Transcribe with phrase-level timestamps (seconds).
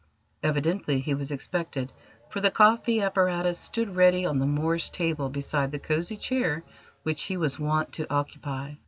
[0.41, 1.91] Evidently he was expected,
[2.27, 6.63] for the coffee apparatus stood ready on the Moorish table beside the cosy chair
[7.03, 8.73] which he was wont to occupy.